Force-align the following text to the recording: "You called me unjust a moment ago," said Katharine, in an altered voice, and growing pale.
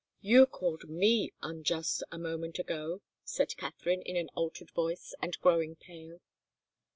"You 0.21 0.47
called 0.47 0.89
me 0.89 1.31
unjust 1.43 2.01
a 2.11 2.17
moment 2.17 2.57
ago," 2.57 3.03
said 3.23 3.55
Katharine, 3.55 4.01
in 4.01 4.15
an 4.17 4.29
altered 4.33 4.71
voice, 4.71 5.13
and 5.21 5.39
growing 5.41 5.75
pale. 5.75 6.21